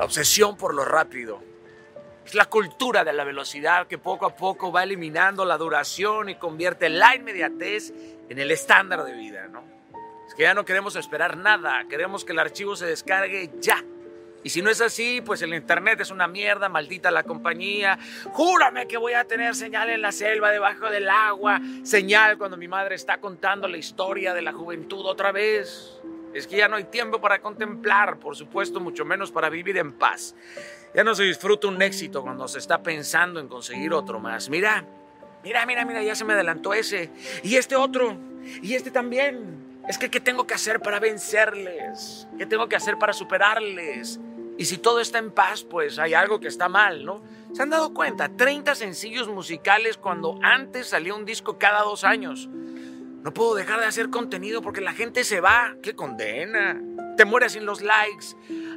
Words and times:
La 0.00 0.06
obsesión 0.06 0.56
por 0.56 0.72
lo 0.72 0.82
rápido. 0.82 1.42
Es 2.24 2.34
la 2.34 2.46
cultura 2.46 3.04
de 3.04 3.12
la 3.12 3.22
velocidad 3.22 3.86
que 3.86 3.98
poco 3.98 4.24
a 4.24 4.34
poco 4.34 4.72
va 4.72 4.82
eliminando 4.82 5.44
la 5.44 5.58
duración 5.58 6.30
y 6.30 6.36
convierte 6.36 6.88
la 6.88 7.14
inmediatez 7.14 7.92
en 8.30 8.38
el 8.38 8.50
estándar 8.50 9.04
de 9.04 9.12
vida, 9.12 9.46
¿no? 9.48 9.62
Es 10.26 10.34
que 10.34 10.44
ya 10.44 10.54
no 10.54 10.64
queremos 10.64 10.96
esperar 10.96 11.36
nada, 11.36 11.84
queremos 11.86 12.24
que 12.24 12.32
el 12.32 12.38
archivo 12.38 12.76
se 12.76 12.86
descargue 12.86 13.50
ya. 13.60 13.84
Y 14.42 14.48
si 14.48 14.62
no 14.62 14.70
es 14.70 14.80
así, 14.80 15.20
pues 15.20 15.42
el 15.42 15.52
internet 15.52 16.00
es 16.00 16.10
una 16.10 16.26
mierda, 16.26 16.70
maldita 16.70 17.10
la 17.10 17.24
compañía. 17.24 17.98
Júrame 18.32 18.88
que 18.88 18.96
voy 18.96 19.12
a 19.12 19.24
tener 19.24 19.54
señal 19.54 19.90
en 19.90 20.00
la 20.00 20.12
selva, 20.12 20.50
debajo 20.50 20.88
del 20.88 21.10
agua, 21.10 21.60
señal 21.82 22.38
cuando 22.38 22.56
mi 22.56 22.68
madre 22.68 22.94
está 22.94 23.20
contando 23.20 23.68
la 23.68 23.76
historia 23.76 24.32
de 24.32 24.40
la 24.40 24.54
juventud 24.54 25.04
otra 25.04 25.30
vez. 25.30 26.00
Es 26.34 26.46
que 26.46 26.56
ya 26.56 26.68
no 26.68 26.76
hay 26.76 26.84
tiempo 26.84 27.20
para 27.20 27.40
contemplar, 27.40 28.18
por 28.18 28.36
supuesto, 28.36 28.80
mucho 28.80 29.04
menos 29.04 29.32
para 29.32 29.48
vivir 29.48 29.78
en 29.78 29.92
paz. 29.92 30.34
Ya 30.94 31.04
no 31.04 31.14
se 31.14 31.24
disfruta 31.24 31.68
un 31.68 31.80
éxito 31.82 32.22
cuando 32.22 32.46
se 32.48 32.58
está 32.58 32.82
pensando 32.82 33.40
en 33.40 33.48
conseguir 33.48 33.92
otro 33.92 34.20
más. 34.20 34.48
Mira, 34.48 34.84
mira, 35.42 35.66
mira, 35.66 35.84
mira, 35.84 36.02
ya 36.02 36.14
se 36.14 36.24
me 36.24 36.34
adelantó 36.34 36.72
ese. 36.74 37.10
Y 37.42 37.56
este 37.56 37.76
otro. 37.76 38.16
Y 38.62 38.74
este 38.74 38.90
también. 38.90 39.80
Es 39.88 39.98
que, 39.98 40.08
¿qué 40.10 40.20
tengo 40.20 40.46
que 40.46 40.54
hacer 40.54 40.80
para 40.80 41.00
vencerles? 41.00 42.28
¿Qué 42.38 42.46
tengo 42.46 42.68
que 42.68 42.76
hacer 42.76 42.96
para 42.96 43.12
superarles? 43.12 44.20
Y 44.56 44.66
si 44.66 44.78
todo 44.78 45.00
está 45.00 45.18
en 45.18 45.30
paz, 45.30 45.64
pues 45.64 45.98
hay 45.98 46.14
algo 46.14 46.38
que 46.38 46.48
está 46.48 46.68
mal, 46.68 47.04
¿no? 47.04 47.22
¿Se 47.54 47.62
han 47.62 47.70
dado 47.70 47.92
cuenta? 47.94 48.28
30 48.28 48.74
sencillos 48.74 49.26
musicales 49.26 49.96
cuando 49.96 50.38
antes 50.42 50.88
salía 50.88 51.14
un 51.14 51.24
disco 51.24 51.58
cada 51.58 51.82
dos 51.82 52.04
años. 52.04 52.48
No 53.22 53.34
puedo 53.34 53.54
dejar 53.54 53.80
de 53.80 53.86
hacer 53.86 54.08
contenido 54.08 54.62
porque 54.62 54.80
la 54.80 54.92
gente 54.92 55.24
se 55.24 55.40
va. 55.40 55.74
¡Qué 55.82 55.94
condena! 55.94 56.80
Te 57.16 57.24
mueres 57.24 57.52
sin 57.52 57.66
los 57.66 57.82
likes. 57.82 58.28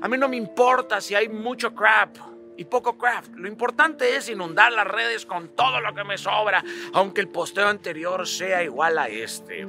A 0.02 0.08
mí 0.08 0.18
no 0.18 0.28
me 0.28 0.36
importa 0.36 1.00
si 1.00 1.16
hay 1.16 1.30
mucho 1.30 1.74
crap 1.74 2.18
y 2.58 2.66
poco 2.66 2.98
craft. 2.98 3.32
Lo 3.36 3.48
importante 3.48 4.16
es 4.16 4.30
inundar 4.30 4.74
las 4.74 4.88
redes 4.88 5.26
con 5.26 5.50
todo 5.56 5.80
lo 5.80 5.94
que 5.94 6.04
me 6.04 6.18
sobra, 6.18 6.64
aunque 6.94 7.22
el 7.22 7.30
posteo 7.30 7.68
anterior 7.68 8.28
sea 8.28 8.64
igual 8.64 8.98
a 8.98 9.08
este 9.08 9.66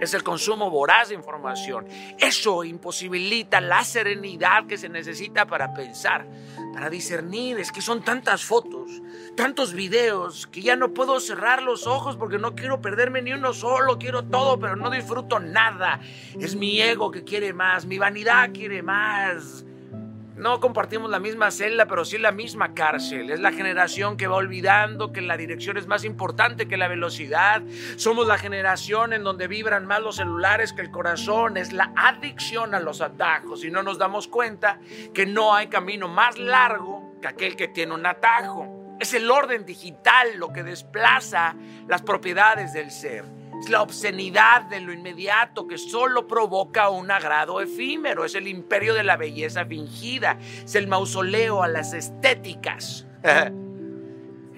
es 0.00 0.14
el 0.14 0.22
consumo 0.22 0.70
voraz 0.70 1.08
de 1.08 1.14
información. 1.14 1.86
Eso 2.18 2.64
imposibilita 2.64 3.60
la 3.60 3.84
serenidad 3.84 4.66
que 4.66 4.78
se 4.78 4.88
necesita 4.88 5.46
para 5.46 5.74
pensar, 5.74 6.26
para 6.72 6.90
discernir. 6.90 7.58
Es 7.58 7.72
que 7.72 7.80
son 7.80 8.02
tantas 8.02 8.44
fotos, 8.44 9.02
tantos 9.36 9.72
videos, 9.72 10.46
que 10.46 10.62
ya 10.62 10.76
no 10.76 10.94
puedo 10.94 11.18
cerrar 11.20 11.62
los 11.62 11.86
ojos 11.86 12.16
porque 12.16 12.38
no 12.38 12.54
quiero 12.54 12.80
perderme 12.80 13.22
ni 13.22 13.32
uno 13.32 13.52
solo. 13.52 13.98
Quiero 13.98 14.24
todo, 14.24 14.58
pero 14.58 14.76
no 14.76 14.90
disfruto 14.90 15.40
nada. 15.40 16.00
Es 16.40 16.54
mi 16.54 16.80
ego 16.80 17.10
que 17.10 17.24
quiere 17.24 17.52
más, 17.52 17.86
mi 17.86 17.98
vanidad 17.98 18.50
quiere 18.52 18.82
más. 18.82 19.64
No 20.38 20.60
compartimos 20.60 21.10
la 21.10 21.18
misma 21.18 21.50
celda, 21.50 21.86
pero 21.86 22.04
sí 22.04 22.16
la 22.16 22.30
misma 22.30 22.72
cárcel. 22.72 23.30
Es 23.30 23.40
la 23.40 23.50
generación 23.50 24.16
que 24.16 24.28
va 24.28 24.36
olvidando 24.36 25.12
que 25.12 25.20
la 25.20 25.36
dirección 25.36 25.76
es 25.76 25.88
más 25.88 26.04
importante 26.04 26.68
que 26.68 26.76
la 26.76 26.86
velocidad. 26.86 27.60
Somos 27.96 28.28
la 28.28 28.38
generación 28.38 29.12
en 29.12 29.24
donde 29.24 29.48
vibran 29.48 29.84
más 29.84 30.00
los 30.00 30.14
celulares 30.14 30.72
que 30.72 30.82
el 30.82 30.92
corazón. 30.92 31.56
Es 31.56 31.72
la 31.72 31.92
adicción 31.96 32.72
a 32.76 32.78
los 32.78 33.00
atajos 33.00 33.64
y 33.64 33.70
no 33.72 33.82
nos 33.82 33.98
damos 33.98 34.28
cuenta 34.28 34.78
que 35.12 35.26
no 35.26 35.56
hay 35.56 35.66
camino 35.66 36.06
más 36.06 36.38
largo 36.38 37.14
que 37.20 37.26
aquel 37.26 37.56
que 37.56 37.66
tiene 37.66 37.94
un 37.94 38.06
atajo. 38.06 38.96
Es 39.00 39.14
el 39.14 39.28
orden 39.28 39.66
digital 39.66 40.36
lo 40.36 40.52
que 40.52 40.62
desplaza 40.62 41.56
las 41.88 42.02
propiedades 42.02 42.72
del 42.72 42.92
ser. 42.92 43.37
La 43.68 43.82
obscenidad 43.82 44.62
de 44.62 44.80
lo 44.80 44.92
inmediato 44.92 45.66
que 45.66 45.78
solo 45.78 46.26
provoca 46.26 46.88
un 46.88 47.10
agrado 47.10 47.60
efímero. 47.60 48.24
Es 48.24 48.34
el 48.34 48.48
imperio 48.48 48.94
de 48.94 49.04
la 49.04 49.16
belleza 49.16 49.66
fingida. 49.66 50.38
Es 50.64 50.74
el 50.74 50.86
mausoleo 50.86 51.62
a 51.62 51.68
las 51.68 51.92
estéticas. 51.92 53.06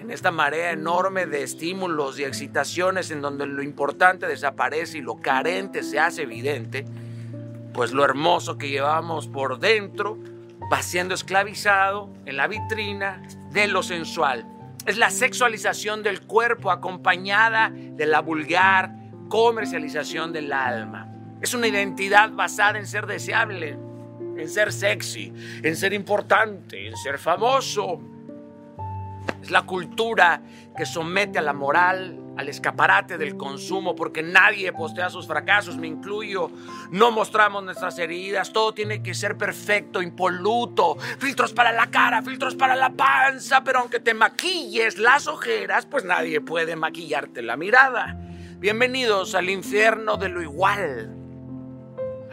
en 0.01 0.09
esta 0.09 0.31
marea 0.31 0.71
enorme 0.71 1.25
de 1.27 1.43
estímulos 1.43 2.19
y 2.19 2.23
excitaciones 2.23 3.11
en 3.11 3.21
donde 3.21 3.45
lo 3.45 3.61
importante 3.61 4.27
desaparece 4.27 4.97
y 4.97 5.01
lo 5.01 5.17
carente 5.17 5.83
se 5.83 5.99
hace 5.99 6.23
evidente, 6.23 6.85
pues 7.73 7.91
lo 7.91 8.03
hermoso 8.03 8.57
que 8.57 8.69
llevamos 8.69 9.27
por 9.27 9.59
dentro 9.59 10.17
va 10.71 10.81
siendo 10.81 11.13
esclavizado 11.13 12.09
en 12.25 12.37
la 12.37 12.47
vitrina 12.47 13.21
de 13.51 13.67
lo 13.67 13.83
sensual 13.83 14.45
es 14.85 14.97
la 14.97 15.09
sexualización 15.09 16.03
del 16.03 16.21
cuerpo 16.21 16.71
acompañada 16.71 17.71
de 17.71 18.05
la 18.05 18.21
vulgar 18.21 18.91
comercialización 19.29 20.33
del 20.33 20.51
alma. 20.51 21.07
Es 21.41 21.53
una 21.53 21.67
identidad 21.67 22.31
basada 22.31 22.77
en 22.77 22.85
ser 22.85 23.05
deseable, 23.07 23.77
en 24.37 24.49
ser 24.49 24.71
sexy, 24.71 25.33
en 25.63 25.75
ser 25.75 25.93
importante, 25.93 26.87
en 26.87 26.95
ser 26.97 27.17
famoso. 27.17 28.01
Es 29.41 29.51
la 29.51 29.63
cultura 29.63 30.41
que 30.75 30.85
somete 30.85 31.39
a 31.39 31.41
la 31.41 31.53
moral 31.53 32.20
al 32.37 32.49
escaparate 32.49 33.17
del 33.17 33.37
consumo, 33.37 33.95
porque 33.95 34.23
nadie 34.23 34.71
postea 34.73 35.09
sus 35.09 35.27
fracasos, 35.27 35.77
me 35.77 35.87
incluyo. 35.87 36.49
No 36.91 37.11
mostramos 37.11 37.63
nuestras 37.63 37.97
heridas, 37.99 38.53
todo 38.53 38.73
tiene 38.73 39.03
que 39.03 39.13
ser 39.13 39.37
perfecto, 39.37 40.01
impoluto. 40.01 40.97
Filtros 41.19 41.53
para 41.53 41.71
la 41.71 41.91
cara, 41.91 42.21
filtros 42.21 42.55
para 42.55 42.75
la 42.75 42.91
panza, 42.91 43.63
pero 43.63 43.79
aunque 43.79 43.99
te 43.99 44.13
maquilles 44.13 44.97
las 44.97 45.27
ojeras, 45.27 45.85
pues 45.85 46.05
nadie 46.05 46.41
puede 46.41 46.75
maquillarte 46.75 47.41
la 47.41 47.57
mirada. 47.57 48.17
Bienvenidos 48.59 49.35
al 49.35 49.49
infierno 49.49 50.17
de 50.17 50.29
lo 50.29 50.41
igual 50.41 51.17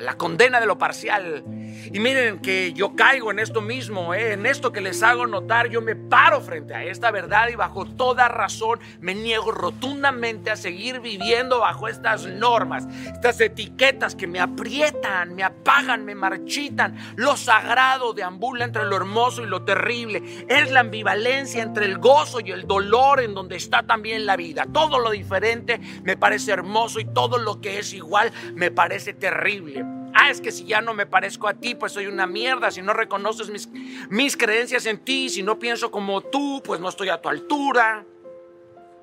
la 0.00 0.16
condena 0.16 0.60
de 0.60 0.66
lo 0.66 0.78
parcial. 0.78 1.44
Y 1.93 2.00
miren 2.00 2.39
que 2.41 2.72
yo 2.72 2.94
caigo 2.94 3.31
en 3.31 3.39
esto 3.39 3.61
mismo, 3.61 4.15
¿eh? 4.15 4.33
en 4.33 4.47
esto 4.47 4.72
que 4.72 4.81
les 4.81 5.03
hago 5.03 5.27
notar, 5.27 5.69
yo 5.69 5.81
me 5.81 5.97
paro 5.97 6.41
frente 6.41 6.75
a 6.75 6.84
esta 6.84 7.11
verdad 7.11 7.49
y 7.49 7.55
bajo 7.55 7.87
toda 7.87 8.28
razón 8.28 8.81
me 9.00 9.15
niego 9.15 9.50
rotundamente 9.50 10.50
a 10.50 10.56
seguir 10.56 11.00
viviendo 11.00 11.61
bajo 11.61 11.89
estas 11.89 12.27
normas, 12.27 12.87
estas 13.06 13.41
etiquetas 13.41 14.15
que 14.15 14.27
me 14.27 14.41
aprietan, 14.41 15.34
me 15.34 15.43
apagan, 15.43 16.05
me 16.05 16.15
marchitan. 16.15 16.97
Lo 17.16 17.37
sagrado 17.37 18.12
deambula 18.12 18.65
entre 18.65 18.84
lo 18.84 18.97
hermoso 18.97 19.43
y 19.43 19.47
lo 19.47 19.65
terrible. 19.65 20.22
Es 20.49 20.71
la 20.71 20.81
ambivalencia 20.81 21.62
entre 21.62 21.87
el 21.87 21.99
gozo 21.99 22.41
y 22.41 22.50
el 22.50 22.66
dolor 22.66 23.21
en 23.21 23.34
donde 23.34 23.56
está 23.56 23.83
también 23.83 24.27
la 24.27 24.37
vida. 24.37 24.66
Todo 24.72 24.99
lo 24.99 25.10
diferente 25.10 25.81
me 26.03 26.16
parece 26.16 26.53
hermoso 26.53 27.00
y 27.00 27.05
todo 27.05 27.39
lo 27.39 27.60
que 27.60 27.78
es 27.78 27.93
igual 27.93 28.33
me 28.55 28.71
parece 28.71 29.12
terrible. 29.15 29.97
Ah, 30.21 30.31
es 30.31 30.41
que 30.41 30.51
si 30.51 30.65
ya 30.65 30.81
no 30.81 30.95
me 30.95 31.06
parezco 31.06 31.47
a 31.47 31.55
ti, 31.55 31.77
pues 31.77 31.93
soy 31.93 32.09
una 32.09 32.27
mierda. 32.27 32.73
Si 32.73 32.83
no 32.83 32.93
reconoces 32.93 33.51
mis, 33.51 33.69
mis 34.11 34.37
creencias 34.37 34.84
en 34.87 34.99
ti, 34.99 35.29
si 35.29 35.45
no 35.45 35.61
pienso 35.61 35.93
como 35.93 36.23
tú, 36.23 36.61
pues 36.65 36.81
no 36.81 36.89
estoy 36.89 37.09
a 37.09 37.23
tu 37.23 37.29
altura. 37.29 38.05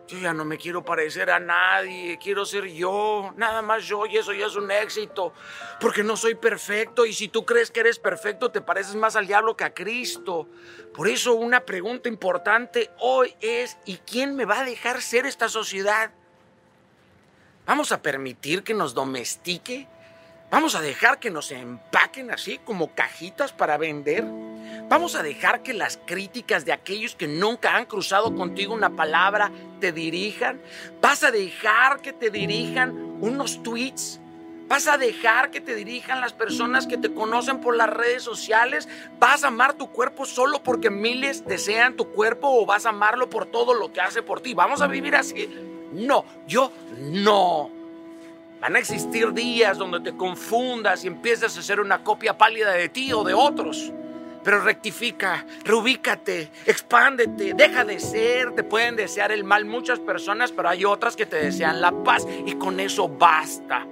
Yo 0.10 0.20
ya 0.20 0.34
no 0.34 0.44
me 0.44 0.58
quiero 0.58 0.84
parecer 0.84 1.32
a 1.32 1.40
nadie, 1.40 2.20
quiero 2.22 2.44
ser 2.44 2.66
yo, 2.66 3.34
nada 3.38 3.62
más 3.62 3.86
yo 3.86 4.06
y 4.06 4.18
eso 4.18 4.34
ya 4.34 4.46
es 4.46 4.56
un 4.58 4.70
éxito, 4.70 5.34
porque 5.80 6.04
no 6.04 6.16
soy 6.16 6.36
perfecto 6.36 7.08
y 7.08 7.14
si 7.14 7.28
tú 7.28 7.44
crees 7.44 7.72
que 7.72 7.80
eres 7.80 7.98
perfecto 7.98 8.52
te 8.52 8.62
pareces 8.62 8.94
más 8.96 9.16
al 9.16 9.26
diablo 9.26 9.58
que 9.58 9.64
a 9.64 9.74
Cristo. 9.74 10.48
Por 10.94 11.08
eso 11.08 11.34
una 11.34 11.62
pregunta 11.62 12.10
importante 12.10 12.92
hoy 13.00 13.34
es, 13.40 13.78
¿y 13.86 13.98
quién 13.98 14.36
me 14.36 14.46
va 14.46 14.60
a 14.60 14.66
dejar 14.66 15.02
ser 15.02 15.26
esta 15.26 15.48
sociedad? 15.48 16.12
¿Vamos 17.66 17.92
a 17.92 18.02
permitir 18.02 18.64
que 18.64 18.76
nos 18.76 18.94
domestique? 18.94 19.88
¿Vamos 20.52 20.76
a 20.76 20.82
dejar 20.82 21.20
que 21.20 21.32
nos 21.32 21.52
empaquen 21.52 22.32
así 22.32 22.60
como 22.60 22.94
cajitas 22.94 23.52
para 23.52 23.78
vender? 23.78 24.24
¿Vamos 24.88 25.16
a 25.16 25.24
dejar 25.24 25.64
que 25.64 25.74
las 25.74 26.00
críticas 26.06 26.66
de 26.66 26.72
aquellos 26.72 27.16
que 27.16 27.28
nunca 27.28 27.76
han 27.76 27.86
cruzado 27.86 28.36
contigo 28.36 28.74
una 28.74 28.96
palabra 28.96 29.52
te 29.80 29.92
dirijan? 29.92 30.62
¿Vas 31.02 31.24
a 31.24 31.32
dejar 31.32 32.02
que 32.02 32.14
te 32.14 32.30
dirijan 32.30 33.18
unos 33.22 33.64
tweets? 33.64 34.20
¿Vas 34.68 34.88
a 34.88 34.98
dejar 34.98 35.52
que 35.52 35.62
te 35.62 35.76
dirijan 35.76 36.22
las 36.22 36.34
personas 36.34 36.88
que 36.88 36.98
te 36.98 37.14
conocen 37.14 37.60
por 37.60 37.76
las 37.76 37.90
redes 37.90 38.24
sociales? 38.24 38.88
¿Vas 39.20 39.44
a 39.44 39.48
amar 39.48 39.74
tu 39.74 39.92
cuerpo 39.92 40.26
solo 40.26 40.62
porque 40.64 40.90
miles 40.90 41.46
desean 41.46 41.96
tu 41.96 42.12
cuerpo 42.12 42.48
o 42.50 42.66
vas 42.66 42.86
a 42.86 42.90
amarlo 42.90 43.30
por 43.30 43.46
todo 43.48 43.74
lo 43.74 43.92
que 43.92 44.02
hace 44.02 44.22
por 44.22 44.42
ti? 44.42 44.54
¿Vamos 44.54 44.82
a 44.82 44.88
vivir 44.88 45.16
así? 45.16 45.48
No, 45.92 46.26
yo 46.48 46.72
no. 47.00 47.75
Van 48.66 48.76
a 48.78 48.80
existir 48.80 49.32
días 49.32 49.78
donde 49.78 50.00
te 50.00 50.18
confundas 50.18 51.04
y 51.04 51.08
empiezas 51.08 51.56
a 51.56 51.62
ser 51.62 51.80
una 51.80 52.04
copia 52.04 52.36
pálida 52.36 52.72
de 52.72 52.90
ti 52.90 53.14
o 53.14 53.24
de 53.24 53.32
otros. 53.32 53.94
Pero 54.44 54.64
rectifica, 54.64 55.46
reubícate, 55.64 56.50
expándete, 56.66 57.54
deja 57.54 57.86
de 57.86 58.00
ser. 58.00 58.56
Te 58.56 58.64
pueden 58.64 58.96
desear 58.96 59.32
el 59.32 59.44
mal 59.44 59.66
muchas 59.66 60.00
personas, 60.00 60.52
pero 60.52 60.68
hay 60.68 60.84
otras 60.84 61.16
que 61.16 61.28
te 61.28 61.36
desean 61.36 61.80
la 61.80 61.92
paz 61.92 62.26
y 62.44 62.56
con 62.56 62.80
eso 62.80 63.08
basta. 63.08 63.86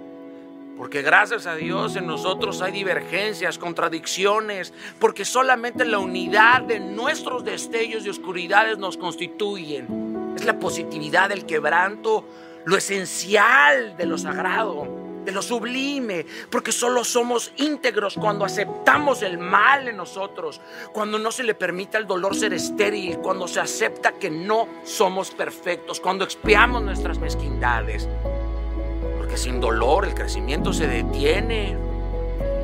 Porque 0.75 1.03
gracias 1.03 1.45
a 1.45 1.53
Dios 1.53 1.95
en 1.95 2.07
nosotros 2.07 2.63
hay 2.63 2.71
divergencias, 2.71 3.59
contradicciones, 3.59 4.73
porque 4.97 5.23
solamente 5.23 5.85
la 5.85 5.99
unidad 5.99 6.63
de 6.63 6.79
nuestros 6.79 7.43
destellos 7.43 8.07
y 8.07 8.09
oscuridades 8.09 8.79
nos 8.79 8.97
constituyen. 8.97 10.33
Es 10.35 10.45
la 10.45 10.57
positividad 10.57 11.29
del 11.29 11.45
quebranto, 11.45 12.25
lo 12.65 12.77
esencial 12.77 13.95
de 13.97 14.05
lo 14.05 14.17
sagrado. 14.17 15.03
de 15.23 15.31
lo 15.31 15.41
sublime, 15.41 16.25
porque 16.49 16.73
solo 16.73 17.05
somos 17.05 17.53
íntegros 17.55 18.15
cuando 18.15 18.43
aceptamos 18.43 19.21
el 19.21 19.37
mal 19.37 19.87
en 19.87 19.95
nosotros, 19.95 20.59
cuando 20.91 21.17
no 21.17 21.31
se 21.31 21.43
le 21.43 21.55
permite 21.55 21.95
al 21.95 22.05
dolor 22.05 22.35
ser 22.35 22.53
estéril, 22.53 23.19
cuando 23.19 23.47
se 23.47 23.61
acepta 23.61 24.11
que 24.19 24.29
no 24.29 24.67
somos 24.83 25.31
perfectos, 25.31 26.01
cuando 26.01 26.25
expiamos 26.25 26.83
nuestras 26.83 27.19
mezquindades, 27.19 28.09
porque 29.17 29.37
sin 29.37 29.61
dolor 29.61 30.03
el 30.03 30.13
crecimiento 30.13 30.73
se 30.73 30.87
detiene. 30.87 31.82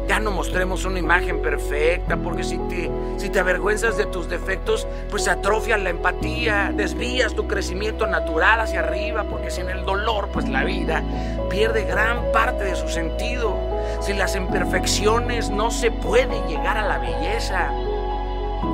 Ya 0.09 0.19
no 0.19 0.31
mostremos 0.31 0.85
una 0.85 0.97
imagen 0.97 1.39
perfecta, 1.39 2.17
porque 2.17 2.43
si 2.43 2.57
te, 2.57 2.89
si 3.17 3.29
te 3.29 3.39
avergüenzas 3.39 3.95
de 3.95 4.07
tus 4.07 4.27
defectos, 4.27 4.87
pues 5.11 5.27
atrofia 5.27 5.77
la 5.77 5.91
empatía, 5.91 6.73
desvías 6.75 7.35
tu 7.35 7.47
crecimiento 7.47 8.07
natural 8.07 8.59
hacia 8.59 8.79
arriba, 8.79 9.25
porque 9.29 9.51
sin 9.51 9.69
el 9.69 9.85
dolor, 9.85 10.29
pues 10.33 10.49
la 10.49 10.63
vida 10.63 11.03
pierde 11.51 11.83
gran 11.83 12.31
parte 12.31 12.63
de 12.63 12.75
su 12.75 12.89
sentido. 12.89 13.55
Sin 14.01 14.17
las 14.17 14.35
imperfecciones 14.35 15.51
no 15.51 15.69
se 15.69 15.91
puede 15.91 16.41
llegar 16.47 16.75
a 16.79 16.87
la 16.87 16.97
belleza. 16.97 17.69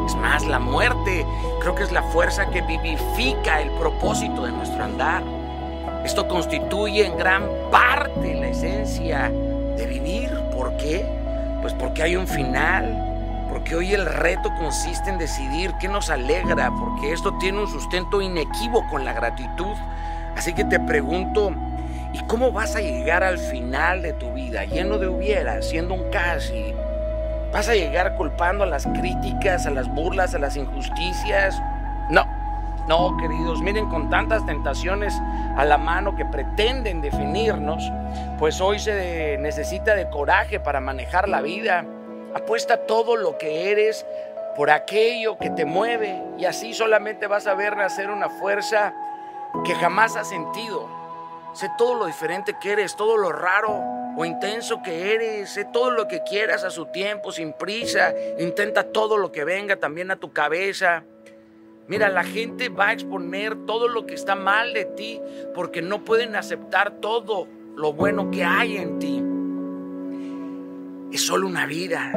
Es 0.06 0.16
más, 0.16 0.46
la 0.46 0.60
muerte 0.60 1.26
creo 1.60 1.76
que 1.76 1.84
es 1.84 1.92
la 1.92 2.04
fuerza 2.14 2.50
que 2.50 2.62
vivifica 2.62 3.62
el 3.62 3.72
propósito 3.72 4.46
de 4.46 4.54
nuestro 4.54 4.82
andar. 4.86 5.22
Esto 6.06 6.30
constituye 6.30 7.06
en 7.06 7.18
gran 7.18 7.44
parte 7.70 8.36
la 8.36 8.48
esencia 8.48 9.30
de 9.76 9.86
vivir. 9.86 10.32
¿Por 10.54 10.78
qué? 10.78 11.25
Pues 11.62 11.74
porque 11.74 12.04
hay 12.04 12.16
un 12.16 12.28
final, 12.28 13.48
porque 13.50 13.76
hoy 13.76 13.94
el 13.94 14.06
reto 14.06 14.54
consiste 14.60 15.10
en 15.10 15.18
decidir 15.18 15.74
qué 15.80 15.88
nos 15.88 16.10
alegra, 16.10 16.72
porque 16.72 17.14
esto 17.14 17.38
tiene 17.40 17.60
un 17.60 17.68
sustento 17.68 18.22
inequívoco 18.22 19.00
en 19.00 19.06
la 19.06 19.14
gratitud. 19.14 19.76
Así 20.36 20.54
que 20.54 20.64
te 20.66 20.80
pregunto, 20.80 21.54
¿y 22.14 22.20
cómo 22.26 22.52
vas 22.52 22.76
a 22.76 22.82
llegar 22.82 23.24
al 23.24 23.38
final 23.38 24.02
de 24.02 24.14
tu 24.14 24.34
vida 24.34 24.66
lleno 24.66 24.98
de 24.98 25.08
hubiera, 25.08 25.62
siendo 25.62 25.94
un 25.94 26.10
casi? 26.12 26.74
¿Vas 27.52 27.70
a 27.70 27.74
llegar 27.74 28.16
culpando 28.16 28.66
a 28.66 28.68
las 28.68 28.86
críticas, 28.88 29.66
a 29.66 29.72
las 29.72 29.88
burlas, 29.88 30.36
a 30.36 30.40
las 30.40 30.58
injusticias? 30.58 31.62
No, 32.88 33.18
queridos, 33.18 33.62
miren 33.62 33.90
con 33.90 34.12
tantas 34.12 34.46
tentaciones 34.46 35.20
a 35.58 35.66
la 35.66 35.80
mano 35.80 36.16
que 36.16 36.24
pretenden 36.24 37.02
definirnos, 37.02 37.92
pues 38.38 38.62
hoy 38.62 38.78
se 38.78 39.38
necesita 39.40 39.96
de 39.96 40.08
coraje 40.10 40.60
para 40.60 40.80
manejar 40.80 41.28
la 41.28 41.42
vida. 41.42 41.84
Apuesta 42.36 42.86
todo 42.86 43.16
lo 43.16 43.40
que 43.40 43.72
eres 43.72 44.06
por 44.56 44.70
aquello 44.70 45.38
que 45.40 45.50
te 45.50 45.66
mueve 45.66 46.22
y 46.38 46.46
así 46.46 46.76
solamente 46.76 47.26
vas 47.26 47.48
a 47.48 47.56
ver 47.56 47.76
nacer 47.76 48.12
una 48.12 48.30
fuerza 48.30 48.94
que 49.64 49.74
jamás 49.74 50.16
has 50.16 50.30
sentido. 50.30 50.88
Sé 51.54 51.72
todo 51.80 51.96
lo 51.96 52.06
diferente 52.06 52.56
que 52.62 52.74
eres, 52.74 52.96
todo 52.96 53.18
lo 53.18 53.32
raro 53.32 53.82
o 54.16 54.26
intenso 54.26 54.84
que 54.84 55.16
eres, 55.16 55.50
sé 55.50 55.66
todo 55.66 55.90
lo 55.90 56.08
que 56.08 56.22
quieras 56.24 56.64
a 56.64 56.70
su 56.70 56.86
tiempo, 56.88 57.32
sin 57.32 57.54
prisa, 57.54 58.14
intenta 58.38 58.84
todo 58.84 59.18
lo 59.18 59.32
que 59.32 59.44
venga 59.44 59.78
también 59.78 60.12
a 60.12 60.18
tu 60.18 60.32
cabeza. 60.32 61.04
Mira, 61.88 62.10
la 62.10 62.24
gente 62.24 62.70
va 62.70 62.88
a 62.88 62.94
exponer 62.94 63.66
todo 63.66 63.88
lo 63.88 64.08
que 64.08 64.16
está 64.16 64.36
mal 64.36 64.74
de 64.74 64.86
ti 64.86 65.22
porque 65.54 65.82
no 65.84 66.04
pueden 66.04 66.36
aceptar 66.36 67.00
todo 67.00 67.48
lo 67.76 67.94
bueno 67.94 68.32
que 68.32 68.44
hay 68.44 68.78
en 68.78 69.00
ti. 69.00 69.24
Es 71.16 71.26
solo 71.26 71.46
una 71.48 71.68
vida, 71.68 72.12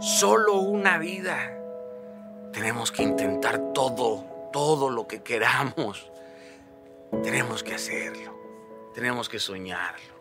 solo 0.00 0.54
una 0.60 0.96
vida. 0.96 1.52
Tenemos 2.52 2.90
que 2.90 3.02
intentar 3.02 3.72
todo, 3.74 4.24
todo 4.52 4.88
lo 4.88 5.06
que 5.06 5.22
queramos. 5.22 6.10
Tenemos 7.22 7.62
que 7.62 7.74
hacerlo, 7.74 8.34
tenemos 8.94 9.28
que 9.28 9.38
soñarlo. 9.38 10.16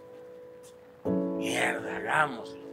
Mierda, 1.38 1.98
hagámoslo. 1.98 2.65